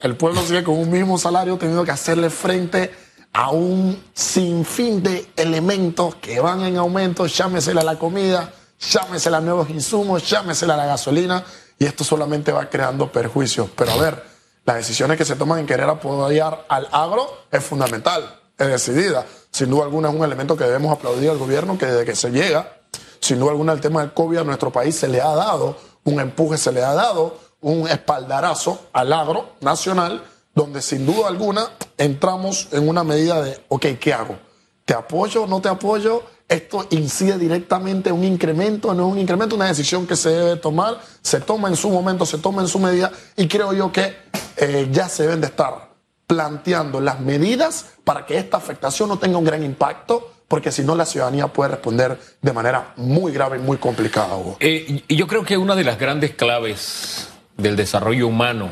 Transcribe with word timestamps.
El 0.00 0.16
pueblo 0.16 0.40
sigue 0.42 0.62
con 0.62 0.78
un 0.78 0.88
mismo 0.88 1.18
salario 1.18 1.58
teniendo 1.58 1.84
que 1.84 1.90
hacerle 1.90 2.30
frente 2.30 2.94
a 3.32 3.50
un 3.50 4.00
sinfín 4.14 5.02
de 5.02 5.32
elementos 5.34 6.14
que 6.14 6.38
van 6.38 6.62
en 6.62 6.76
aumento, 6.76 7.26
llámesela 7.26 7.82
la 7.82 7.98
comida, 7.98 8.52
llámesela 8.78 9.40
nuevos 9.40 9.68
insumos, 9.70 10.30
llámesela 10.30 10.76
la 10.76 10.86
gasolina, 10.86 11.44
y 11.80 11.84
esto 11.84 12.04
solamente 12.04 12.52
va 12.52 12.70
creando 12.70 13.10
perjuicios. 13.10 13.70
Pero 13.74 13.90
a 13.90 13.96
ver, 13.96 14.24
las 14.64 14.76
decisiones 14.76 15.18
que 15.18 15.24
se 15.24 15.34
toman 15.34 15.58
en 15.58 15.66
querer 15.66 15.88
apoyar 15.88 16.64
al 16.68 16.88
agro 16.92 17.46
es 17.50 17.64
fundamental, 17.64 18.40
es 18.56 18.68
decidida. 18.68 19.26
Sin 19.50 19.68
duda 19.68 19.82
alguna 19.82 20.10
es 20.10 20.14
un 20.14 20.22
elemento 20.22 20.56
que 20.56 20.62
debemos 20.62 20.92
aplaudir 20.92 21.30
al 21.30 21.38
gobierno 21.38 21.76
que 21.76 21.86
desde 21.86 22.04
que 22.04 22.14
se 22.14 22.30
llega, 22.30 22.78
sin 23.18 23.40
duda 23.40 23.50
alguna 23.50 23.72
el 23.72 23.80
tema 23.80 24.02
del 24.02 24.12
COVID 24.12 24.38
a 24.38 24.44
nuestro 24.44 24.70
país 24.70 24.94
se 24.94 25.08
le 25.08 25.20
ha 25.20 25.34
dado 25.34 25.76
un 26.04 26.20
empuje, 26.20 26.56
se 26.56 26.70
le 26.70 26.84
ha 26.84 26.94
dado 26.94 27.47
un 27.60 27.88
espaldarazo 27.88 28.88
al 28.92 29.12
agro 29.12 29.54
nacional, 29.60 30.22
donde 30.54 30.82
sin 30.82 31.06
duda 31.06 31.28
alguna 31.28 31.68
entramos 31.96 32.68
en 32.72 32.88
una 32.88 33.04
medida 33.04 33.42
de, 33.42 33.60
ok, 33.68 33.86
¿qué 34.00 34.12
hago? 34.12 34.36
¿Te 34.84 34.94
apoyo? 34.94 35.46
¿No 35.46 35.60
te 35.60 35.68
apoyo? 35.68 36.22
Esto 36.48 36.86
incide 36.90 37.36
directamente 37.36 38.08
en 38.08 38.16
un 38.16 38.24
incremento, 38.24 38.94
no 38.94 39.06
es 39.06 39.12
un 39.12 39.18
incremento, 39.18 39.54
una 39.54 39.66
decisión 39.66 40.06
que 40.06 40.16
se 40.16 40.30
debe 40.30 40.56
tomar, 40.56 40.98
se 41.20 41.40
toma 41.40 41.68
en 41.68 41.76
su 41.76 41.90
momento, 41.90 42.24
se 42.24 42.38
toma 42.38 42.62
en 42.62 42.68
su 42.68 42.78
medida 42.78 43.12
y 43.36 43.46
creo 43.46 43.74
yo 43.74 43.92
que 43.92 44.16
eh, 44.56 44.88
ya 44.90 45.10
se 45.10 45.24
deben 45.24 45.42
de 45.42 45.48
estar 45.48 45.90
planteando 46.26 47.00
las 47.00 47.20
medidas 47.20 47.86
para 48.04 48.24
que 48.24 48.38
esta 48.38 48.56
afectación 48.56 49.10
no 49.10 49.18
tenga 49.18 49.36
un 49.36 49.44
gran 49.44 49.62
impacto 49.62 50.32
porque 50.48 50.72
si 50.72 50.82
no 50.82 50.94
la 50.94 51.04
ciudadanía 51.04 51.48
puede 51.48 51.72
responder 51.72 52.18
de 52.40 52.52
manera 52.54 52.94
muy 52.96 53.30
grave 53.30 53.58
y 53.58 53.60
muy 53.60 53.76
complicada. 53.76 54.38
Eh, 54.60 55.02
y 55.06 55.16
yo 55.16 55.26
creo 55.26 55.44
que 55.44 55.58
una 55.58 55.76
de 55.76 55.84
las 55.84 55.98
grandes 55.98 56.34
claves 56.34 57.28
del 57.58 57.76
desarrollo 57.76 58.26
humano 58.26 58.70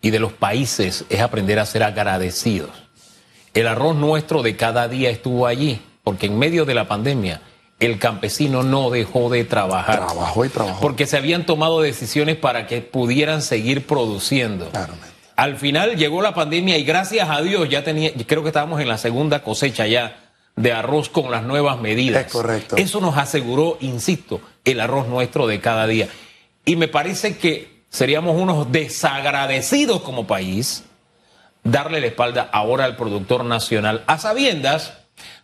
y 0.00 0.10
de 0.10 0.20
los 0.20 0.32
países 0.32 1.04
es 1.08 1.20
aprender 1.20 1.58
a 1.58 1.66
ser 1.66 1.82
agradecidos. 1.82 2.70
El 3.54 3.66
arroz 3.66 3.96
nuestro 3.96 4.42
de 4.42 4.56
cada 4.56 4.86
día 4.86 5.10
estuvo 5.10 5.46
allí, 5.46 5.80
porque 6.04 6.26
en 6.26 6.38
medio 6.38 6.64
de 6.64 6.74
la 6.74 6.86
pandemia 6.86 7.40
el 7.80 7.98
campesino 7.98 8.62
no 8.62 8.90
dejó 8.90 9.30
de 9.30 9.44
trabajar. 9.44 10.06
Trabajó 10.06 10.44
y 10.44 10.48
trabajó. 10.48 10.80
Porque 10.80 11.06
se 11.06 11.16
habían 11.16 11.46
tomado 11.46 11.80
decisiones 11.80 12.36
para 12.36 12.66
que 12.66 12.80
pudieran 12.82 13.42
seguir 13.42 13.86
produciendo. 13.86 14.70
Al 15.36 15.56
final 15.56 15.96
llegó 15.96 16.20
la 16.20 16.34
pandemia 16.34 16.76
y 16.78 16.84
gracias 16.84 17.30
a 17.30 17.40
Dios 17.40 17.68
ya 17.68 17.84
tenía, 17.84 18.10
creo 18.26 18.42
que 18.42 18.48
estábamos 18.48 18.80
en 18.80 18.88
la 18.88 18.98
segunda 18.98 19.42
cosecha 19.42 19.86
ya 19.86 20.16
de 20.56 20.72
arroz 20.72 21.08
con 21.08 21.30
las 21.30 21.44
nuevas 21.44 21.80
medidas. 21.80 22.26
Es 22.26 22.32
correcto. 22.32 22.76
Eso 22.76 23.00
nos 23.00 23.16
aseguró, 23.16 23.78
insisto, 23.80 24.40
el 24.64 24.80
arroz 24.80 25.06
nuestro 25.06 25.46
de 25.46 25.60
cada 25.60 25.86
día. 25.86 26.08
Y 26.64 26.74
me 26.74 26.88
parece 26.88 27.38
que 27.38 27.77
seríamos 27.90 28.40
unos 28.40 28.70
desagradecidos 28.70 30.02
como 30.02 30.26
país 30.26 30.84
darle 31.64 32.00
la 32.00 32.06
espalda 32.06 32.48
ahora 32.52 32.84
al 32.84 32.96
productor 32.96 33.44
nacional, 33.44 34.04
a 34.06 34.18
sabiendas 34.18 34.94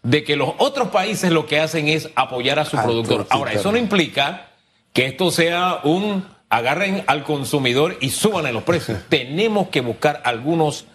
de 0.02 0.24
que 0.24 0.36
los 0.36 0.50
otros 0.58 0.88
países 0.88 1.30
lo 1.32 1.46
que 1.46 1.60
hacen 1.60 1.88
es 1.88 2.10
apoyar 2.14 2.58
a 2.58 2.64
su 2.64 2.76
productor. 2.76 3.26
Ahora, 3.30 3.52
eso 3.52 3.72
no 3.72 3.78
implica 3.78 4.48
que 4.92 5.06
esto 5.06 5.30
sea 5.30 5.80
un 5.82 6.24
agarren 6.48 7.02
al 7.08 7.24
consumidor 7.24 7.98
y 8.00 8.10
suban 8.10 8.46
en 8.46 8.54
los 8.54 8.62
precios. 8.62 8.98
Tenemos 9.08 9.68
que 9.68 9.80
buscar 9.80 10.22
algunos 10.24 10.86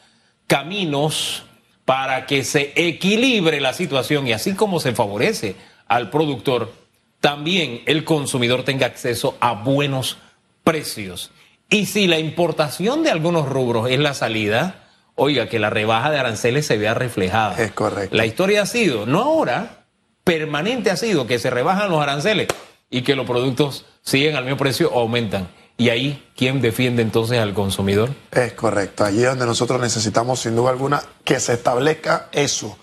caminos 0.47 1.43
para 1.85 2.25
que 2.25 2.43
se 2.43 2.71
equilibre 2.75 3.59
la 3.59 3.73
situación 3.73 4.27
y 4.27 4.33
así 4.33 4.53
como 4.53 4.79
se 4.79 4.93
favorece 4.93 5.55
al 5.87 6.11
productor, 6.11 6.71
también 7.19 7.81
el 7.87 8.03
consumidor 8.05 8.63
tenga 8.63 8.85
acceso 8.85 9.35
a 9.39 9.53
buenos 9.53 10.17
precios. 10.63 11.31
Y 11.69 11.85
si 11.85 12.07
la 12.07 12.17
importación 12.17 13.03
de 13.03 13.11
algunos 13.11 13.47
rubros 13.47 13.89
es 13.89 13.99
la 13.99 14.13
salida, 14.13 14.87
oiga, 15.15 15.47
que 15.47 15.59
la 15.59 15.69
rebaja 15.69 16.09
de 16.09 16.17
aranceles 16.17 16.65
se 16.65 16.77
vea 16.77 16.93
reflejada. 16.93 17.61
Es 17.61 17.71
correcto. 17.71 18.15
La 18.15 18.25
historia 18.25 18.63
ha 18.63 18.65
sido, 18.65 19.05
no 19.05 19.21
ahora, 19.21 19.85
permanente 20.23 20.89
ha 20.89 20.97
sido 20.97 21.27
que 21.27 21.37
se 21.37 21.49
rebajan 21.49 21.91
los 21.91 22.01
aranceles 22.01 22.47
y 22.89 23.03
que 23.03 23.15
los 23.15 23.27
productos 23.27 23.85
siguen 24.01 24.35
al 24.35 24.45
mismo 24.45 24.57
precio 24.57 24.89
o 24.91 24.99
aumentan. 24.99 25.49
Y 25.77 25.89
ahí, 25.89 26.27
¿quién 26.35 26.59
defiende 26.59 27.01
entonces 27.01 27.39
al 27.39 27.53
consumidor? 27.53 28.09
Es 28.31 28.53
correcto. 28.53 29.05
Allí 29.05 29.23
es 29.23 29.29
donde 29.29 29.45
nosotros 29.45 29.79
necesitamos, 29.79 30.41
sin 30.41 30.55
duda 30.55 30.71
alguna, 30.71 31.01
que 31.23 31.39
se 31.39 31.53
establezca 31.53 32.27
eso. 32.31 32.77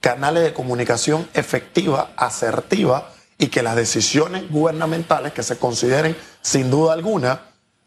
Canales 0.00 0.42
de 0.42 0.52
comunicación 0.52 1.28
efectiva, 1.32 2.10
asertiva, 2.16 3.08
y 3.38 3.48
que 3.48 3.62
las 3.62 3.74
decisiones 3.74 4.48
gubernamentales 4.50 5.32
que 5.32 5.42
se 5.42 5.56
consideren, 5.58 6.16
sin 6.42 6.70
duda 6.70 6.92
alguna, 6.92 7.40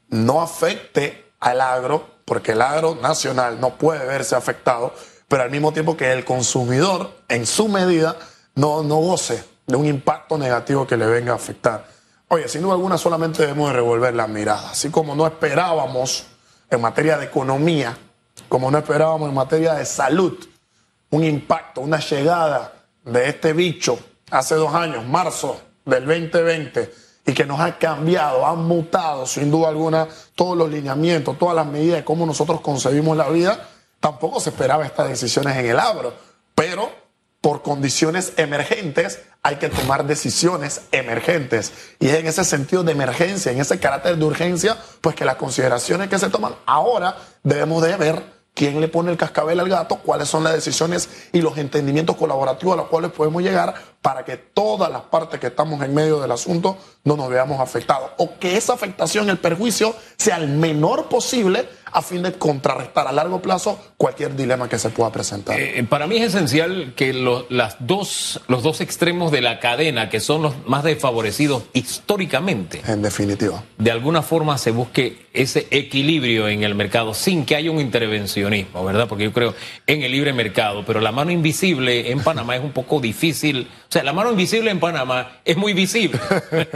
no 0.09 0.41
afecte 0.41 1.31
al 1.39 1.61
agro, 1.61 2.07
porque 2.25 2.53
el 2.53 2.61
agro 2.61 2.95
nacional 2.95 3.59
no 3.59 3.77
puede 3.77 4.05
verse 4.05 4.35
afectado, 4.35 4.93
pero 5.27 5.43
al 5.43 5.51
mismo 5.51 5.71
tiempo 5.71 5.97
que 5.97 6.11
el 6.11 6.25
consumidor, 6.25 7.11
en 7.27 7.45
su 7.45 7.67
medida, 7.67 8.15
no, 8.55 8.83
no 8.83 8.95
goce 8.97 9.43
de 9.67 9.75
un 9.75 9.85
impacto 9.85 10.37
negativo 10.37 10.85
que 10.85 10.97
le 10.97 11.05
venga 11.05 11.33
a 11.33 11.35
afectar. 11.35 11.85
Oye, 12.27 12.47
sin 12.47 12.61
duda 12.61 12.73
alguna 12.73 12.97
solamente 12.97 13.41
debemos 13.41 13.69
de 13.69 13.75
revolver 13.75 14.13
la 14.13 14.27
mirada, 14.27 14.71
así 14.71 14.89
como 14.89 15.15
no 15.15 15.27
esperábamos 15.27 16.25
en 16.69 16.81
materia 16.81 17.17
de 17.17 17.25
economía, 17.25 17.97
como 18.49 18.71
no 18.71 18.77
esperábamos 18.77 19.29
en 19.29 19.35
materia 19.35 19.73
de 19.75 19.85
salud, 19.85 20.37
un 21.11 21.23
impacto, 21.23 21.81
una 21.81 21.99
llegada 21.99 22.73
de 23.03 23.29
este 23.29 23.53
bicho 23.53 23.99
hace 24.31 24.55
dos 24.55 24.73
años, 24.73 25.05
marzo 25.05 25.61
del 25.85 26.05
2020, 26.05 26.93
y 27.25 27.33
que 27.33 27.45
nos 27.45 27.59
ha 27.59 27.77
cambiado, 27.77 28.45
han 28.45 28.63
mutado 28.65 29.25
sin 29.25 29.49
duda 29.49 29.69
alguna 29.69 30.07
todos 30.35 30.55
los 30.57 30.69
lineamientos, 30.69 31.37
todas 31.37 31.55
las 31.55 31.65
medidas 31.65 31.97
de 31.97 32.05
cómo 32.05 32.25
nosotros 32.25 32.61
concebimos 32.61 33.17
la 33.17 33.29
vida, 33.29 33.67
tampoco 33.99 34.39
se 34.39 34.51
esperaba 34.51 34.85
estas 34.85 35.09
decisiones 35.09 35.57
en 35.57 35.65
el 35.65 35.79
agro, 35.79 36.13
pero 36.53 36.89
por 37.41 37.61
condiciones 37.61 38.33
emergentes 38.37 39.21
hay 39.43 39.57
que 39.57 39.69
tomar 39.69 40.05
decisiones 40.05 40.81
emergentes. 40.91 41.73
Y 41.99 42.07
es 42.07 42.15
en 42.15 42.25
ese 42.25 42.43
sentido 42.43 42.83
de 42.83 42.91
emergencia, 42.91 43.51
en 43.51 43.61
ese 43.61 43.79
carácter 43.79 44.17
de 44.17 44.25
urgencia, 44.25 44.77
pues 45.01 45.15
que 45.15 45.25
las 45.25 45.35
consideraciones 45.35 46.09
que 46.09 46.17
se 46.17 46.29
toman 46.29 46.55
ahora 46.65 47.17
debemos 47.43 47.83
de 47.83 47.95
ver 47.97 48.34
quién 48.55 48.81
le 48.81 48.87
pone 48.87 49.11
el 49.11 49.17
cascabel 49.17 49.59
al 49.59 49.69
gato, 49.69 49.97
cuáles 49.97 50.29
son 50.29 50.43
las 50.43 50.53
decisiones 50.53 51.09
y 51.33 51.41
los 51.41 51.57
entendimientos 51.57 52.15
colaborativos 52.15 52.73
a 52.73 52.77
los 52.77 52.87
cuales 52.87 53.11
podemos 53.11 53.43
llegar 53.43 53.75
para 54.01 54.23
que 54.23 54.37
todas 54.37 54.89
las 54.89 55.01
partes 55.01 55.39
que 55.39 55.47
estamos 55.47 55.83
en 55.83 55.93
medio 55.93 56.19
del 56.21 56.31
asunto 56.31 56.77
no 57.03 57.17
nos 57.17 57.29
veamos 57.29 57.59
afectados. 57.59 58.11
O 58.17 58.39
que 58.39 58.55
esa 58.55 58.73
afectación, 58.73 59.29
el 59.29 59.37
perjuicio, 59.37 59.93
sea 60.17 60.37
el 60.37 60.47
menor 60.47 61.09
posible 61.09 61.67
a 61.95 62.01
fin 62.01 62.21
de 62.23 62.33
contrarrestar 62.33 63.07
a 63.07 63.13
largo 63.13 63.41
plazo 63.41 63.79
cualquier 63.95 64.35
dilema 64.35 64.67
que 64.67 64.77
se 64.77 64.89
pueda 64.89 65.13
presentar. 65.13 65.57
Eh, 65.57 65.85
para 65.89 66.07
mí 66.07 66.17
es 66.17 66.35
esencial 66.35 66.93
que 66.93 67.13
las 67.49 67.77
dos, 67.79 68.41
los 68.49 68.63
dos 68.63 68.81
extremos 68.81 69.31
de 69.31 69.39
la 69.39 69.61
cadena, 69.61 70.09
que 70.09 70.19
son 70.19 70.41
los 70.41 70.53
más 70.67 70.83
desfavorecidos 70.83 71.63
históricamente, 71.71 72.81
en 72.85 73.01
definitiva, 73.01 73.63
de 73.77 73.91
alguna 73.91 74.21
forma 74.21 74.57
se 74.57 74.71
busque 74.71 75.25
ese 75.31 75.67
equilibrio 75.71 76.49
en 76.49 76.63
el 76.63 76.75
mercado 76.75 77.13
sin 77.13 77.45
que 77.45 77.55
haya 77.55 77.71
un 77.71 77.79
intervencionismo, 77.79 78.83
¿verdad? 78.83 79.07
Porque 79.07 79.23
yo 79.23 79.31
creo 79.31 79.55
en 79.87 80.03
el 80.03 80.11
libre 80.11 80.33
mercado, 80.33 80.83
pero 80.85 80.99
la 80.99 81.13
mano 81.13 81.31
invisible 81.31 82.11
en 82.11 82.21
Panamá 82.21 82.57
es 82.57 82.63
un 82.63 82.71
poco 82.71 82.99
difícil. 82.99 83.69
O 83.87 83.91
sea, 83.91 84.03
la 84.03 84.11
mano 84.11 84.31
invisible 84.31 84.69
en 84.69 84.81
Panamá 84.81 85.39
es 85.45 85.55
muy 85.55 85.71
visible. 85.71 86.19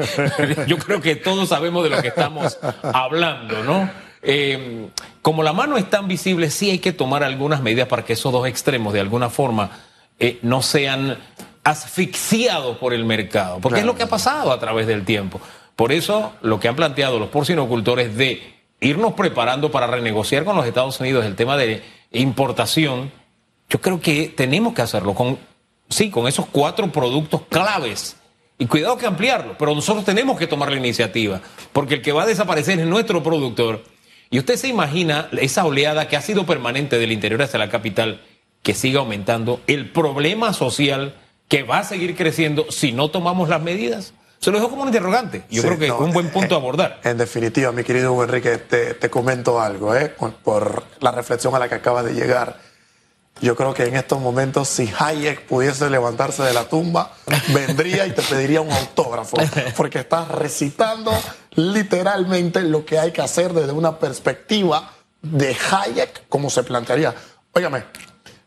yo 0.68 0.78
creo 0.78 1.02
que 1.02 1.18
todos 1.18 1.50
sabemos 1.50 1.84
de 1.84 1.90
lo 1.90 2.02
que 2.02 2.08
estamos 2.08 2.58
hablando, 2.82 3.64
¿no? 3.64 4.09
Eh, 4.22 4.90
como 5.22 5.44
la 5.44 5.54
mano 5.54 5.78
es 5.78 5.90
tan 5.90 6.08
visible, 6.08 6.50
sí 6.50 6.70
hay 6.70 6.80
que 6.80 6.92
tomar 6.92 7.24
algunas 7.24 7.62
medidas 7.62 7.88
para 7.88 8.04
que 8.04 8.14
esos 8.14 8.32
dos 8.32 8.48
extremos 8.48 8.94
de 8.94 9.00
alguna 9.00 9.30
forma 9.30 9.72
eh, 10.20 10.40
no 10.42 10.62
sean 10.62 11.18
asfixiados 11.64 12.78
por 12.78 12.94
el 12.94 13.06
mercado, 13.06 13.60
porque 13.62 13.80
es 13.80 13.86
lo 13.86 13.96
que 13.96 14.04
ha 14.04 14.10
pasado 14.10 14.52
a 14.52 14.60
través 14.60 14.88
del 14.88 15.06
tiempo. 15.06 15.40
Por 15.76 15.92
eso 15.92 16.34
lo 16.42 16.60
que 16.60 16.68
han 16.68 16.76
planteado 16.76 17.20
los 17.20 17.30
porcinocultores 17.30 18.16
de 18.18 18.60
irnos 18.82 19.14
preparando 19.14 19.72
para 19.72 19.88
renegociar 19.88 20.44
con 20.46 20.56
los 20.56 20.66
Estados 20.66 21.00
Unidos 21.00 21.26
el 21.26 21.36
tema 21.36 21.58
de 21.58 21.84
importación, 22.12 23.12
yo 23.70 23.80
creo 23.80 24.02
que 24.02 24.34
tenemos 24.36 24.74
que 24.74 24.82
hacerlo 24.82 25.14
con, 25.14 25.38
sí, 25.90 26.10
con 26.10 26.28
esos 26.28 26.48
cuatro 26.48 26.92
productos 26.92 27.42
claves. 27.50 28.16
Y 28.58 28.66
cuidado 28.66 28.98
que 28.98 29.06
ampliarlo, 29.06 29.56
pero 29.58 29.74
nosotros 29.74 30.04
tenemos 30.04 30.38
que 30.38 30.46
tomar 30.46 30.70
la 30.70 30.78
iniciativa, 30.78 31.40
porque 31.72 31.94
el 31.94 32.02
que 32.02 32.12
va 32.12 32.24
a 32.24 32.26
desaparecer 32.26 32.78
es 32.78 32.86
nuestro 32.88 33.24
productor 33.24 33.84
y 34.30 34.40
usted 34.40 34.56
se 34.56 34.68
imagina 34.68 35.30
esa 35.40 35.66
oleada 35.66 36.08
que 36.08 36.16
ha 36.16 36.22
sido 36.22 36.46
permanente 36.46 37.00
del 37.00 37.12
interior 37.12 37.42
hacia 37.42 37.60
la 37.60 37.70
capital, 37.70 38.22
que 38.62 38.74
siga 38.74 39.00
aumentando, 39.00 39.62
el 39.68 39.90
problema 39.92 40.54
social 40.54 41.16
que 41.48 41.64
va 41.64 41.80
a 41.80 41.84
seguir 41.84 42.16
creciendo 42.16 42.68
si 42.70 42.92
no 42.92 43.10
tomamos 43.10 43.50
las 43.50 43.62
medidas. 43.62 44.14
Se 44.40 44.52
lo 44.52 44.58
dejo 44.58 44.70
como 44.70 44.84
un 44.84 44.90
interrogante. 44.90 45.44
Yo 45.50 45.64
creo 45.64 45.78
que 45.78 45.88
es 45.88 45.92
un 45.92 46.14
buen 46.14 46.30
punto 46.30 46.56
a 46.56 46.60
abordar. 46.60 47.02
En 47.04 47.18
definitiva, 47.18 47.72
mi 47.72 47.84
querido 47.84 48.24
Enrique, 48.24 48.58
te, 48.58 48.94
te 48.94 49.10
comento 49.10 49.60
algo, 49.60 49.96
¿eh? 49.96 50.14
por 50.44 50.84
la 51.02 51.12
reflexión 51.12 51.54
a 51.56 51.60
la 51.60 51.68
que 51.68 51.76
acaba 51.76 52.04
de 52.04 52.14
llegar. 52.14 52.69
Yo 53.42 53.56
creo 53.56 53.74
que 53.74 53.86
en 53.86 53.96
estos 53.96 54.20
momentos, 54.20 54.68
si 54.68 54.92
Hayek 54.98 55.46
pudiese 55.48 55.90
levantarse 55.90 56.44
de 56.44 56.54
la 56.54 56.68
tumba, 56.68 57.14
vendría 57.54 58.06
y 58.06 58.12
te 58.12 58.22
pediría 58.22 58.60
un 58.62 58.72
autógrafo, 58.72 59.38
porque 59.78 60.00
estás 60.00 60.28
recitando 60.28 61.12
literalmente 61.56 62.62
lo 62.62 62.86
que 62.86 63.00
hay 63.00 63.12
que 63.12 63.22
hacer 63.22 63.54
desde 63.54 63.72
una 63.72 63.98
perspectiva 63.98 64.92
de 65.22 65.56
Hayek 65.72 66.28
como 66.28 66.50
se 66.50 66.64
plantearía. 66.64 67.16
Óigame, 67.54 67.86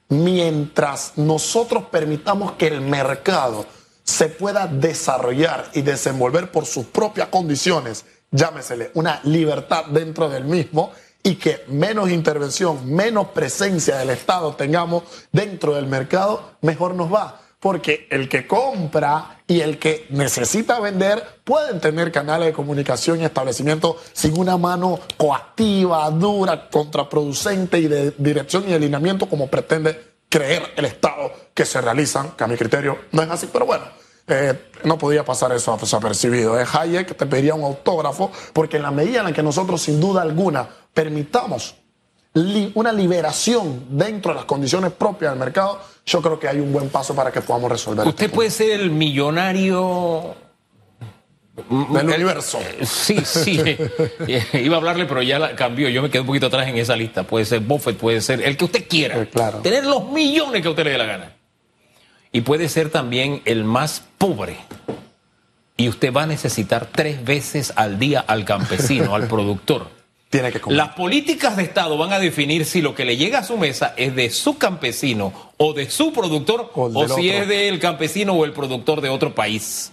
mientras 0.09 1.13
nosotros 1.17 1.85
permitamos 1.91 2.53
que 2.53 2.67
el 2.67 2.83
mercado 2.83 3.65
se 4.05 4.29
pueda 4.29 4.67
desarrollar 4.67 5.71
y 5.73 5.83
desenvolver 5.83 6.51
por 6.51 6.67
sus 6.67 6.87
propias 6.87 7.29
condiciones, 7.29 8.05
llámesele 8.31 8.91
una 8.95 9.21
libertad 9.25 9.87
dentro 9.87 10.29
del 10.29 10.45
mismo, 10.45 10.93
y 11.23 11.37
que 11.37 11.65
menos 11.69 12.11
intervención, 12.11 12.93
menos 12.93 13.29
presencia 13.29 13.97
del 13.97 14.11
Estado 14.11 14.55
tengamos 14.55 15.05
dentro 15.31 15.75
del 15.75 15.87
mercado, 15.87 16.53
mejor 16.63 16.95
nos 16.95 17.13
va. 17.13 17.41
Porque 17.61 18.09
el 18.11 18.29
que 18.29 18.49
compra 18.49 19.43
y 19.47 19.61
el 19.61 19.79
que 19.79 20.07
necesita 20.11 20.81
vender 20.81 21.23
pueden 21.45 21.81
tener 21.81 22.11
canales 22.11 22.49
de 22.49 22.53
comunicación 22.53 23.21
y 23.21 23.25
establecimiento 23.25 23.99
sin 24.13 24.37
una 24.37 24.57
mano 24.57 24.99
coactiva, 25.17 26.11
dura, 26.11 26.69
contraproducente 26.69 27.79
y 27.79 27.87
de 27.87 28.15
dirección 28.19 28.69
y 28.69 28.75
alineamiento 28.75 29.29
como 29.29 29.47
pretende 29.47 30.13
creer 30.29 30.73
el 30.75 30.87
Estado 30.87 31.31
que 31.55 31.65
se 31.65 31.81
realizan, 31.81 32.33
que 32.33 32.43
a 32.43 32.49
mi 32.49 32.57
criterio 32.57 32.99
no 33.13 33.23
es 33.23 33.31
así, 33.31 33.49
pero 33.53 33.65
bueno, 33.65 33.85
eh, 34.27 34.71
no 34.85 34.99
podía 34.99 35.25
pasar 35.25 35.53
eso 35.53 35.77
desapercibido. 35.79 36.59
Es 36.59 36.75
Hayek 36.75 37.17
te 37.17 37.27
pediría 37.27 37.55
un 37.55 37.65
autógrafo, 37.65 38.31
porque 38.53 38.77
en 38.77 38.83
la 38.83 38.91
medida 38.91 39.21
en 39.21 39.27
la 39.27 39.33
que 39.33 39.43
nosotros, 39.43 39.83
sin 39.83 40.01
duda 40.01 40.23
alguna, 40.23 40.69
permitamos 40.93 41.75
una 42.75 42.93
liberación 42.93 43.87
dentro 43.91 44.33
de 44.33 44.37
las 44.37 44.45
condiciones 44.47 44.93
propias 44.93 45.33
del 45.33 45.39
mercado, 45.39 45.81
yo 46.07 46.23
creo 46.23 46.39
que 46.39 46.49
hay 46.49 46.61
un 46.61 46.73
buen 46.73 46.89
paso 46.89 47.15
para 47.15 47.31
que 47.31 47.43
podamos 47.43 47.71
resolver. 47.71 48.07
Usted 48.07 48.25
este 48.25 48.35
puede 48.35 48.51
ser 48.51 48.81
el 48.81 48.91
millonario 48.91 50.35
del 51.55 52.07
universo. 52.07 52.59
Sí, 52.83 53.19
sí. 53.25 53.61
Iba 54.55 54.77
a 54.77 54.79
hablarle, 54.79 55.05
pero 55.05 55.23
ya 55.23 55.39
la 55.39 55.55
cambió. 55.55 55.89
Yo 55.91 56.01
me 56.01 56.11
quedé 56.11 56.21
un 56.21 56.27
poquito 56.27 56.47
atrás 56.47 56.69
en 56.69 56.79
esa 56.79 56.97
lista. 56.97 57.25
Puede 57.25 57.45
ser 57.45 57.61
Buffett, 57.61 57.99
puede 57.99 58.21
ser 58.23 58.41
el 58.43 58.57
que 58.57 58.65
usted 58.65 58.89
quiera. 58.89 59.21
Eh, 59.21 59.29
claro. 59.29 59.59
Tener 59.59 59.85
los 59.85 60.11
millones 60.11 60.63
que 60.63 60.69
usted 60.69 60.85
le 60.85 60.91
dé 60.93 60.99
la 60.99 61.05
gana. 61.05 61.37
Y 62.33 62.41
puede 62.41 62.71
ser 62.71 62.89
también 62.89 63.43
el 63.45 63.65
más 63.65 64.05
pobre. 64.17 64.57
Y 65.77 65.91
usted 65.91 66.13
va 66.13 66.23
a 66.23 66.27
necesitar 66.27 66.87
tres 66.87 67.23
veces 67.23 67.75
al 67.77 67.99
día 67.99 68.21
al 68.21 68.47
campesino, 68.47 69.15
al 69.15 69.27
productor. 69.29 70.02
Tiene 70.33 70.51
que 70.51 70.63
comer. 70.63 70.79
Las 70.79 70.95
políticas 70.95 71.59
de 71.59 71.63
Estado 71.63 71.99
van 71.99 72.15
a 72.15 72.19
definir 72.19 72.65
si 72.65 72.81
lo 72.81 72.95
que 72.95 73.05
le 73.05 73.19
llega 73.19 73.41
a 73.41 73.45
su 73.45 73.59
mesa 73.59 73.93
es 73.99 74.17
de 74.17 74.31
su 74.31 74.57
campesino 74.57 75.31
o 75.59 75.75
de 75.75 75.91
su 75.91 76.11
productor 76.11 76.73
o, 76.75 77.07
si 77.07 77.29
es 77.29 77.47
del 77.47 77.79
campesino 77.79 78.33
o 78.33 78.47
el 78.47 78.53
productor 78.53 79.03
de 79.03 79.11
otro 79.11 79.35
país. 79.35 79.93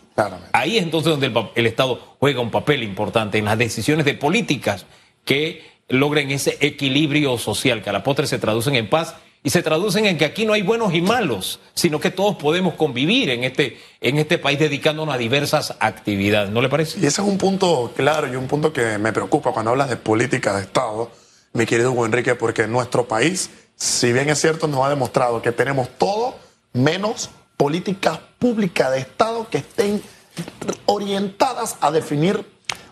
Ahí 0.54 0.78
es 0.78 0.84
entonces 0.84 1.12
donde 1.12 1.28
el, 1.28 1.34
el, 1.56 1.66
Estado 1.66 2.00
juega 2.20 2.40
un 2.40 2.52
papel 2.52 2.84
importante 2.84 3.38
en 3.38 3.44
las 3.44 3.58
decisiones 3.58 4.06
de 4.06 4.14
políticas 4.14 4.86
que 5.26 5.62
logren 5.90 6.32
ese 6.32 6.58
equilibrio 6.62 7.38
social, 7.38 7.84
que 7.84 7.90
a 7.90 7.94
la 7.94 8.04
postre 8.04 8.26
se 8.26 8.40
traducen 8.40 8.76
en 8.76 8.90
paz 8.90 9.16
y 9.44 9.50
se 9.52 9.64
traducen 9.64 10.06
en 10.06 10.18
que 10.18 10.26
aquí 10.26 10.46
no 10.46 10.54
hay 10.54 10.62
buenos 10.62 10.94
y 10.94 11.02
malos, 11.02 11.60
sino 11.74 12.00
que 12.00 12.12
todos 12.12 12.36
podemos 12.36 12.74
convivir 12.74 13.30
en 13.30 13.44
este, 13.44 13.80
en 14.02 14.18
este 14.18 14.38
país 14.38 14.60
dedicándonos 14.60 15.16
a 15.16 15.18
diversas 15.18 15.76
actividades. 15.80 16.52
¿No 16.52 16.62
le 16.62 16.70
parece? 16.70 17.00
Y 17.00 17.06
ese 17.06 17.22
es 17.22 17.28
un 17.28 17.38
punto 17.38 17.94
claro 17.96 18.32
y 18.32 18.36
un 18.36 18.48
punto 18.48 18.74
que 18.74 18.98
me 18.98 19.14
preocupa 19.14 19.52
cuando 19.52 19.72
hablas 19.72 19.90
de 19.90 19.96
política 19.96 20.56
de 20.56 20.64
Estado, 20.64 21.10
mi 21.54 21.66
querido 21.66 21.92
Hugo 21.92 22.06
Enrique, 22.06 22.36
porque 22.36 22.68
nuestro 22.68 23.08
país, 23.08 23.50
si 23.76 24.12
bien 24.12 24.30
es 24.30 24.42
cierto, 24.42 24.68
nos 24.68 24.86
ha 24.86 24.90
demostrado 24.90 25.42
que 25.42 25.52
tenemos 25.54 25.90
todo 25.98 26.36
menos 26.74 27.30
políticas 27.56 28.20
públicas 28.40 28.92
de 28.92 29.00
Estado 29.00 29.48
que 29.50 29.60
estén 29.60 30.02
orientadas 30.86 31.78
a 31.80 31.92
definir, 31.92 32.46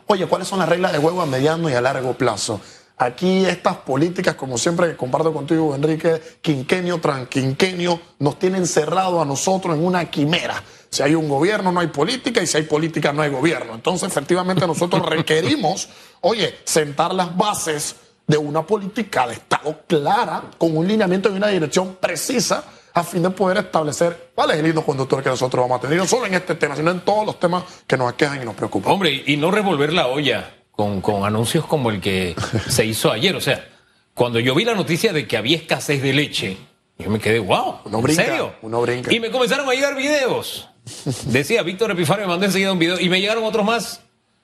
oye, 0.07 0.25
cuáles 0.27 0.47
son 0.47 0.59
las 0.59 0.69
reglas 0.69 0.94
de 0.94 0.99
juego 0.99 1.21
a 1.21 1.25
mediano 1.25 1.69
y 1.69 1.73
a 1.73 1.81
largo 1.81 2.13
plazo. 2.13 2.61
Aquí 2.99 3.45
estas 3.45 3.77
políticas, 3.77 4.33
como 4.33 4.57
siempre 4.57 4.97
comparto 4.97 5.31
contigo, 5.31 5.75
Enrique, 5.75 6.19
quinquenio 6.41 6.99
tras 6.99 7.27
quinquenio, 7.27 7.99
nos 8.17 8.39
tienen 8.39 8.65
cerrado 8.65 9.21
a 9.21 9.25
nosotros 9.25 9.75
en 9.75 9.85
una 9.85 10.09
quimera. 10.09 10.63
Si 10.89 11.03
hay 11.03 11.13
un 11.13 11.29
gobierno, 11.29 11.71
no 11.71 11.79
hay 11.79 11.88
política, 11.88 12.41
y 12.41 12.47
si 12.47 12.57
hay 12.57 12.63
política, 12.63 13.13
no 13.13 13.21
hay 13.21 13.29
gobierno. 13.29 13.75
Entonces, 13.75 14.09
efectivamente, 14.09 14.65
nosotros 14.65 15.05
requerimos, 15.05 15.89
oye, 16.21 16.57
sentar 16.63 17.13
las 17.13 17.38
bases 17.38 17.97
de 18.25 18.38
una 18.38 18.63
política 18.63 19.27
de 19.27 19.33
Estado 19.33 19.79
clara, 19.85 20.45
con 20.57 20.75
un 20.75 20.88
lineamiento 20.88 21.29
y 21.29 21.33
una 21.33 21.49
dirección 21.49 21.97
precisa, 22.01 22.63
a 22.95 23.03
fin 23.03 23.21
de 23.21 23.29
poder 23.29 23.57
establecer 23.57 24.31
cuál 24.33 24.51
es 24.51 24.57
el 24.57 24.65
hilo 24.65 24.83
conductor 24.83 25.21
que 25.21 25.29
nosotros 25.29 25.63
vamos 25.63 25.77
a 25.77 25.81
tener, 25.81 25.99
no 25.99 26.07
solo 26.07 26.25
en 26.25 26.33
este 26.33 26.55
tema, 26.55 26.75
sino 26.75 26.89
en 26.89 27.01
todos 27.01 27.27
los 27.27 27.39
temas 27.39 27.63
que 27.85 27.95
nos 27.95 28.11
aquejan 28.11 28.41
y 28.41 28.45
nos 28.45 28.55
preocupan. 28.55 28.91
Hombre, 28.91 29.23
y 29.23 29.38
no 29.38 29.51
revolver 29.51 29.94
la 29.94 30.07
olla 30.07 30.56
con, 30.77 31.25
anuncios 31.25 31.65
como 31.65 31.89
el 31.89 32.00
que 32.00 32.35
se 32.69 32.85
hizo 32.85 33.12
ayer. 33.12 33.35
O 33.35 33.41
sea, 33.41 33.68
cuando 34.13 34.39
yo 34.39 34.56
vi 34.56 34.63
la 34.63 34.75
noticia 34.75 35.12
de 35.12 35.27
que 35.27 35.35
había 35.35 35.57
escasez 35.57 36.01
de 36.01 36.13
leche, 36.13 36.57
yo 36.97 37.09
me 37.09 37.19
quedé, 37.19 37.39
wow, 37.39 37.79
¿en 37.85 38.15
serio? 38.15 38.56
Uno 38.62 38.81
brinca. 38.81 39.13
Y 39.13 39.19
me 39.19 39.31
comenzaron 39.31 39.68
a 39.68 39.74
llegar 39.74 39.95
videos. 39.95 40.69
Decía, 41.25 41.63
Víctor 41.63 41.91
Epifanio 41.91 42.25
me 42.25 42.33
mandó 42.33 42.45
enseguida 42.45 42.71
un 42.71 42.79
video 42.79 43.00
y 43.00 43.09
me 43.09 43.19
llegaron 43.19 43.44
otros 43.44 43.65
más 43.65 44.01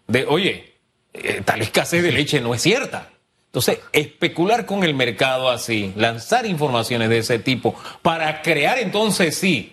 de, 0.07 0.25
oye, 0.25 0.73
eh, 1.13 1.41
tal 1.45 1.61
escasez 1.61 2.03
de 2.03 2.11
leche 2.11 2.41
no 2.41 2.53
es 2.53 2.61
cierta. 2.61 3.09
Entonces, 3.45 3.79
especular 3.91 4.65
con 4.65 4.83
el 4.83 4.95
mercado 4.95 5.49
así, 5.51 5.93
lanzar 5.95 6.47
informaciones 6.47 7.09
de 7.09 7.19
ese 7.19 7.37
tipo 7.37 7.75
para 8.01 8.41
crear 8.41 8.79
entonces 8.79 9.37
sí 9.37 9.72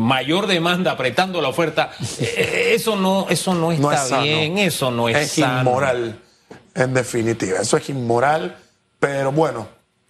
mayor 0.00 0.46
demanda 0.46 0.92
apretando 0.92 1.40
la 1.40 1.48
oferta, 1.48 1.92
eh, 2.20 2.72
eso 2.74 2.96
no, 2.96 3.26
eso 3.28 3.54
no 3.54 3.70
está 3.72 4.20
bien, 4.20 4.58
eso 4.58 4.90
no 4.90 5.08
es, 5.08 5.16
es 5.16 5.38
inmoral, 5.38 6.20
en 6.74 6.94
definitiva, 6.94 7.60
eso 7.60 7.76
es 7.76 7.88
inmoral, 7.90 8.56
pero 8.98 9.30
bueno, 9.30 9.68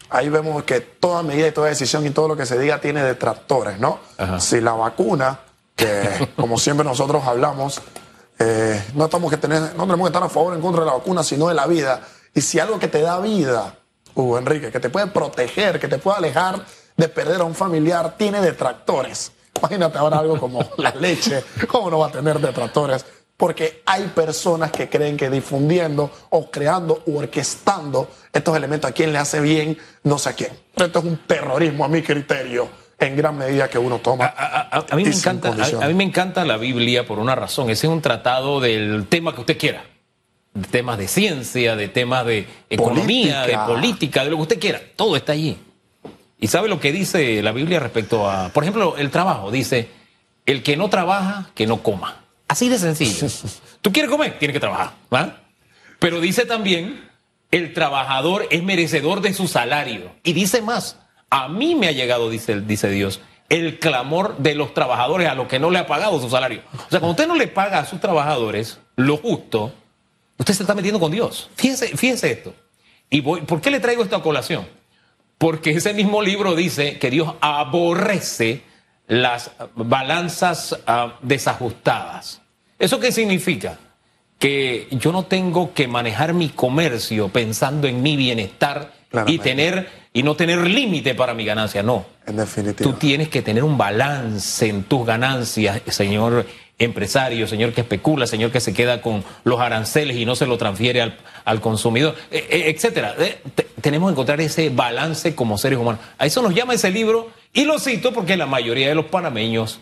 ahí 0.08 0.28
vemos 0.28 0.62
que 0.62 0.80
toda 0.80 1.22
medida 1.22 1.48
y 1.48 1.52
toda 1.52 1.68
decisión 1.68 2.06
y 2.06 2.10
todo 2.10 2.28
lo 2.28 2.36
que 2.36 2.46
se 2.46 2.58
diga 2.58 2.80
tiene 2.80 3.02
detractores, 3.02 3.78
¿no? 3.78 4.00
Si 4.38 4.60
la 4.60 4.72
vacuna, 4.72 5.40
que 5.74 6.28
como 6.36 6.58
siempre 6.58 6.84
nosotros 6.84 7.24
hablamos, 7.26 7.82
eh, 8.38 8.82
no, 8.94 9.04
estamos 9.04 9.30
que 9.30 9.36
tener, 9.36 9.60
no 9.76 9.84
tenemos 9.84 10.00
que 10.00 10.16
estar 10.16 10.22
a 10.22 10.28
favor 10.28 10.52
o 10.52 10.56
en 10.56 10.62
contra 10.62 10.80
de 10.80 10.86
la 10.86 10.94
vacuna, 10.94 11.22
sino 11.22 11.48
de 11.48 11.54
la 11.54 11.66
vida. 11.66 12.00
Y 12.34 12.40
si 12.40 12.58
algo 12.58 12.78
que 12.78 12.88
te 12.88 13.00
da 13.02 13.20
vida, 13.20 13.74
Hugo 14.14 14.38
Enrique, 14.38 14.70
que 14.70 14.80
te 14.80 14.88
puede 14.88 15.08
proteger, 15.08 15.78
que 15.78 15.88
te 15.88 15.98
puede 15.98 16.18
alejar 16.18 16.64
de 16.96 17.08
perder 17.08 17.40
a 17.42 17.44
un 17.44 17.54
familiar, 17.54 18.14
tiene 18.16 18.40
detractores 18.40 19.32
Imagínate 19.58 19.98
ahora 19.98 20.18
algo 20.18 20.38
como 20.38 20.64
la 20.78 20.90
leche, 20.94 21.44
¿cómo 21.68 21.90
no 21.90 21.98
va 21.98 22.08
a 22.08 22.12
tener 22.12 22.38
detractores? 22.38 23.04
Porque 23.36 23.82
hay 23.86 24.04
personas 24.08 24.70
que 24.70 24.88
creen 24.88 25.16
que 25.16 25.30
difundiendo 25.30 26.10
o 26.30 26.50
creando 26.50 27.02
o 27.06 27.18
orquestando 27.18 28.08
estos 28.32 28.56
elementos 28.56 28.90
a 28.90 28.94
quien 28.94 29.12
le 29.12 29.18
hace 29.18 29.40
bien, 29.40 29.78
no 30.04 30.18
sé 30.18 30.28
a 30.30 30.32
quién. 30.34 30.52
esto 30.76 30.98
es 30.98 31.04
un 31.04 31.18
terrorismo 31.26 31.84
a 31.84 31.88
mi 31.88 32.02
criterio 32.02 32.68
en 32.98 33.16
gran 33.16 33.36
medida 33.36 33.68
que 33.68 33.78
uno 33.78 33.98
toma. 33.98 34.26
A, 34.26 34.84
mí 34.94 35.04
me 35.04 35.10
encanta, 35.10 35.48
a, 35.48 35.88
mí 35.88 35.94
me 35.94 36.04
encanta 36.04 36.44
la 36.44 36.58
Biblia 36.58 37.06
por 37.06 37.18
una 37.18 37.34
razón. 37.34 37.70
Ese 37.70 37.86
es 37.86 37.92
un 37.92 38.02
tratado 38.02 38.60
del 38.60 39.06
tema 39.08 39.34
que 39.34 39.40
usted 39.40 39.58
quiera. 39.58 39.84
De 40.52 40.68
temas 40.68 40.98
de 40.98 41.08
ciencia, 41.08 41.76
de 41.76 41.88
temas 41.88 42.26
de 42.26 42.46
economía, 42.68 43.42
de 43.42 43.56
política, 43.56 44.24
de 44.24 44.30
lo 44.30 44.36
que 44.36 44.42
usted 44.42 44.60
quiera. 44.60 44.80
Todo 44.96 45.16
está 45.16 45.32
allí. 45.32 45.56
¿Y 46.40 46.48
sabe 46.48 46.68
lo 46.68 46.80
que 46.80 46.90
dice 46.90 47.42
la 47.42 47.52
Biblia 47.52 47.78
respecto 47.80 48.28
a, 48.28 48.48
por 48.48 48.64
ejemplo, 48.64 48.96
el 48.96 49.10
trabajo? 49.10 49.50
Dice, 49.50 49.90
el 50.46 50.62
que 50.62 50.76
no 50.76 50.88
trabaja, 50.88 51.50
que 51.54 51.66
no 51.66 51.82
coma. 51.82 52.24
Así 52.48 52.68
de 52.68 52.78
sencillo. 52.78 53.28
Tú 53.82 53.92
quieres 53.92 54.10
comer, 54.10 54.38
tienes 54.38 54.54
que 54.54 54.60
trabajar. 54.60 54.94
¿va? 55.12 55.36
Pero 55.98 56.20
dice 56.20 56.46
también, 56.46 57.08
el 57.50 57.74
trabajador 57.74 58.46
es 58.50 58.62
merecedor 58.62 59.20
de 59.20 59.34
su 59.34 59.48
salario. 59.48 60.12
Y 60.22 60.32
dice 60.32 60.62
más, 60.62 60.96
a 61.28 61.48
mí 61.48 61.74
me 61.74 61.88
ha 61.88 61.92
llegado, 61.92 62.30
dice, 62.30 62.60
dice 62.62 62.88
Dios, 62.88 63.20
el 63.50 63.78
clamor 63.78 64.38
de 64.38 64.54
los 64.54 64.72
trabajadores 64.72 65.28
a 65.28 65.34
los 65.34 65.46
que 65.46 65.58
no 65.58 65.70
le 65.70 65.78
ha 65.78 65.86
pagado 65.86 66.20
su 66.20 66.30
salario. 66.30 66.62
O 66.72 66.90
sea, 66.90 67.00
cuando 67.00 67.10
usted 67.10 67.28
no 67.28 67.34
le 67.34 67.48
paga 67.48 67.80
a 67.80 67.86
sus 67.86 68.00
trabajadores 68.00 68.78
lo 68.96 69.18
justo, 69.18 69.72
usted 70.38 70.54
se 70.54 70.62
está 70.62 70.74
metiendo 70.74 71.00
con 71.00 71.12
Dios. 71.12 71.50
Fíjese, 71.54 71.96
fíjese 71.96 72.32
esto. 72.32 72.54
Y 73.10 73.20
voy, 73.20 73.42
¿Por 73.42 73.60
qué 73.60 73.70
le 73.70 73.80
traigo 73.80 74.02
esta 74.02 74.22
colación? 74.22 74.79
Porque 75.40 75.70
ese 75.70 75.94
mismo 75.94 76.20
libro 76.20 76.54
dice 76.54 76.98
que 76.98 77.10
Dios 77.10 77.32
aborrece 77.40 78.60
las 79.08 79.50
balanzas 79.74 80.78
ah, 80.86 81.18
desajustadas. 81.22 82.42
¿Eso 82.78 83.00
qué 83.00 83.10
significa? 83.10 83.78
Que 84.38 84.86
yo 84.90 85.12
no 85.12 85.22
tengo 85.22 85.72
que 85.72 85.88
manejar 85.88 86.34
mi 86.34 86.50
comercio 86.50 87.30
pensando 87.30 87.88
en 87.88 88.02
mi 88.02 88.16
bienestar 88.16 88.92
y 89.26 89.38
tener 89.38 89.88
y 90.12 90.22
no 90.22 90.36
tener 90.36 90.58
límite 90.58 91.14
para 91.14 91.32
mi 91.32 91.46
ganancia, 91.46 91.82
no. 91.82 92.04
En 92.26 92.36
definitiva. 92.36 92.90
Tú 92.90 92.98
tienes 92.98 93.30
que 93.30 93.40
tener 93.40 93.64
un 93.64 93.78
balance 93.78 94.68
en 94.68 94.82
tus 94.82 95.06
ganancias, 95.06 95.80
señor 95.86 96.44
empresario, 96.80 97.46
señor 97.46 97.72
que 97.72 97.82
especula, 97.82 98.26
señor 98.26 98.50
que 98.50 98.58
se 98.60 98.72
queda 98.72 99.00
con 99.00 99.22
los 99.44 99.60
aranceles 99.60 100.16
y 100.16 100.26
no 100.26 100.34
se 100.34 100.46
lo 100.46 100.58
transfiere 100.58 101.00
al, 101.44 101.60
consumidor, 101.60 102.16
eh, 102.32 102.46
eh, 102.50 102.74
etcétera. 102.74 103.14
Eh, 103.18 103.40
tenemos 103.80 104.08
que 104.08 104.12
encontrar 104.12 104.40
ese 104.40 104.70
balance 104.70 105.36
como 105.36 105.56
seres 105.56 105.78
humanos. 105.78 106.00
A 106.18 106.26
eso 106.26 106.42
nos 106.42 106.54
llama 106.54 106.74
ese 106.74 106.90
libro 106.90 107.30
y 107.52 107.64
lo 107.64 107.78
cito 107.78 108.12
porque 108.12 108.36
la 108.36 108.46
mayoría 108.46 108.88
de 108.88 108.96
los 108.96 109.06
panameños 109.06 109.78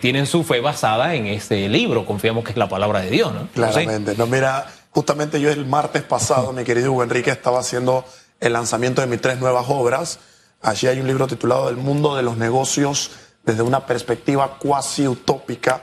tienen 0.00 0.26
su 0.26 0.42
fe 0.42 0.60
basada 0.60 1.14
en 1.14 1.26
ese 1.26 1.68
libro. 1.68 2.04
Confiamos 2.04 2.42
que 2.42 2.50
es 2.50 2.56
la 2.56 2.68
palabra 2.68 3.00
de 3.00 3.10
Dios, 3.10 3.32
¿no? 3.32 3.46
Claramente. 3.54 4.14
No, 4.16 4.26
mira, 4.26 4.66
Justamente 4.98 5.40
yo 5.40 5.50
el 5.50 5.66
martes 5.66 6.02
pasado, 6.02 6.52
mi 6.52 6.64
querido 6.64 6.90
Hugo 6.92 7.02
Enrique, 7.02 7.30
estaba 7.30 7.60
haciendo 7.60 8.04
el 8.40 8.52
lanzamiento 8.52 9.00
de 9.00 9.06
mis 9.06 9.20
tres 9.20 9.38
nuevas 9.38 9.66
obras. 9.68 10.18
Allí 10.60 10.88
hay 10.88 10.98
un 11.00 11.06
libro 11.06 11.26
titulado 11.26 11.68
El 11.68 11.76
mundo 11.76 12.16
de 12.16 12.22
los 12.22 12.36
negocios 12.36 13.12
desde 13.44 13.62
una 13.62 13.86
perspectiva 13.86 14.58
cuasi 14.58 15.06
utópica. 15.06 15.82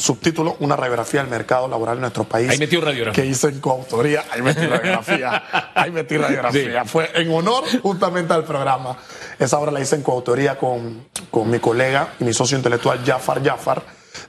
Subtítulo, 0.00 0.56
una 0.60 0.76
radiografía 0.76 1.20
del 1.20 1.28
mercado 1.28 1.68
laboral 1.68 1.96
en 1.96 2.00
nuestro 2.00 2.24
país. 2.24 2.48
Ahí 2.48 2.56
metió 2.56 2.80
radiografía. 2.80 3.22
Que 3.22 3.28
hice 3.28 3.48
en 3.48 3.60
coautoría. 3.60 4.24
Ahí 4.30 4.40
metí 4.40 4.66
radiografía. 4.66 5.72
Ahí 5.74 5.90
metí 5.90 6.16
radiografía. 6.16 6.86
Fue 6.86 7.10
en 7.14 7.30
honor 7.30 7.64
justamente 7.82 8.32
al 8.32 8.44
programa. 8.44 8.96
Esa 9.38 9.58
obra 9.58 9.70
la 9.70 9.80
hice 9.80 9.96
en 9.96 10.02
coautoría 10.02 10.56
con, 10.56 11.06
con 11.30 11.50
mi 11.50 11.58
colega 11.58 12.14
y 12.18 12.24
mi 12.24 12.32
socio 12.32 12.56
intelectual 12.56 13.04
Jafar 13.04 13.44
Jafar, 13.44 13.82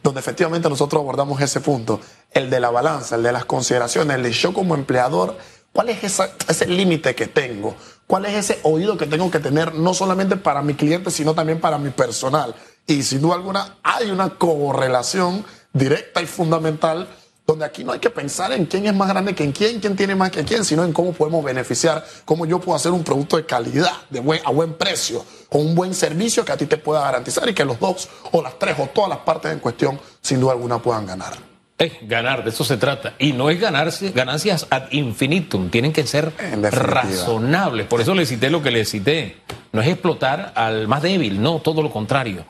donde 0.03 0.19
efectivamente 0.19 0.67
nosotros 0.67 0.99
abordamos 1.01 1.39
ese 1.39 1.61
punto, 1.61 2.01
el 2.31 2.49
de 2.49 2.59
la 2.59 2.69
balanza, 2.69 3.15
el 3.15 3.23
de 3.23 3.31
las 3.31 3.45
consideraciones, 3.45 4.17
el 4.17 4.23
de 4.23 4.31
yo 4.33 4.53
como 4.53 4.75
empleador, 4.75 5.37
¿cuál 5.71 5.87
es 5.87 6.03
esa, 6.03 6.31
ese 6.49 6.65
límite 6.65 7.15
que 7.15 7.27
tengo? 7.27 7.77
¿Cuál 8.07 8.25
es 8.25 8.33
ese 8.33 8.59
oído 8.63 8.97
que 8.97 9.05
tengo 9.05 9.31
que 9.31 9.39
tener 9.39 9.73
no 9.73 9.93
solamente 9.93 10.35
para 10.35 10.61
mi 10.61 10.73
cliente, 10.73 11.11
sino 11.11 11.33
también 11.33 11.61
para 11.61 11.77
mi 11.77 11.91
personal? 11.91 12.53
Y 12.85 13.03
sin 13.03 13.21
duda 13.21 13.35
alguna 13.35 13.77
hay 13.83 14.11
una 14.11 14.31
correlación 14.31 15.45
directa 15.73 16.21
y 16.21 16.25
fundamental 16.25 17.07
donde 17.45 17.65
aquí 17.65 17.83
no 17.83 17.91
hay 17.91 17.99
que 17.99 18.09
pensar 18.09 18.51
en 18.53 18.65
quién 18.65 18.85
es 18.85 18.93
más 18.93 19.09
grande 19.09 19.35
que 19.35 19.43
en 19.43 19.51
quién, 19.51 19.79
quién 19.79 19.95
tiene 19.95 20.15
más 20.15 20.31
que 20.31 20.43
quién, 20.43 20.63
sino 20.63 20.83
en 20.83 20.93
cómo 20.93 21.11
podemos 21.11 21.43
beneficiar, 21.43 22.05
cómo 22.23 22.45
yo 22.45 22.59
puedo 22.59 22.75
hacer 22.75 22.91
un 22.91 23.03
producto 23.03 23.37
de 23.37 23.45
calidad, 23.45 23.91
de 24.09 24.19
buen, 24.19 24.39
a 24.45 24.51
buen 24.51 24.75
precio, 24.75 25.25
con 25.49 25.61
un 25.61 25.75
buen 25.75 25.93
servicio 25.93 26.45
que 26.45 26.51
a 26.51 26.57
ti 26.57 26.65
te 26.65 26.77
pueda 26.77 27.01
garantizar 27.01 27.47
y 27.49 27.53
que 27.53 27.65
los 27.65 27.79
dos 27.79 28.07
o 28.31 28.41
las 28.41 28.57
tres 28.57 28.75
o 28.79 28.87
todas 28.87 29.09
las 29.09 29.19
partes 29.19 29.51
en 29.51 29.59
cuestión, 29.59 29.99
sin 30.21 30.39
duda 30.39 30.53
alguna, 30.53 30.79
puedan 30.79 31.05
ganar. 31.05 31.33
Es 31.77 31.93
ganar, 32.03 32.43
de 32.43 32.51
eso 32.51 32.63
se 32.63 32.77
trata. 32.77 33.15
Y 33.17 33.33
no 33.33 33.49
es 33.49 33.59
ganarse, 33.59 34.11
ganancias 34.11 34.67
ad 34.69 34.91
infinitum, 34.91 35.71
tienen 35.71 35.91
que 35.91 36.05
ser 36.05 36.31
razonables. 36.61 37.87
Por 37.87 38.01
eso 38.01 38.13
le 38.13 38.27
cité 38.27 38.51
lo 38.51 38.61
que 38.61 38.69
le 38.69 38.85
cité. 38.85 39.37
No 39.71 39.81
es 39.81 39.87
explotar 39.87 40.53
al 40.55 40.87
más 40.87 41.01
débil, 41.01 41.41
no, 41.41 41.59
todo 41.59 41.81
lo 41.81 41.89
contrario. 41.89 42.45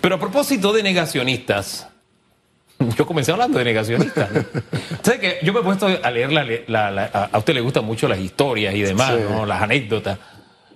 Pero 0.00 0.16
a 0.16 0.18
propósito 0.18 0.72
de 0.72 0.82
negacionistas, 0.82 1.91
yo 2.96 3.06
comencé 3.06 3.32
hablando 3.32 3.58
de 3.58 3.64
negacionistas. 3.64 4.30
¿Sabe 5.02 5.20
que 5.20 5.38
Yo 5.42 5.52
me 5.52 5.60
he 5.60 5.62
puesto 5.62 5.86
a 5.86 6.10
leer, 6.10 6.32
la, 6.32 7.28
a 7.32 7.38
usted 7.38 7.54
le 7.54 7.60
gustan 7.60 7.84
mucho 7.84 8.08
las 8.08 8.18
historias 8.18 8.74
y 8.74 8.82
demás, 8.82 9.14
las 9.46 9.62
anécdotas, 9.62 10.18